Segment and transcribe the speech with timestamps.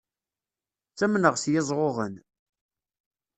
[0.91, 2.15] Ttamneɣ s yiẓɣuɣen.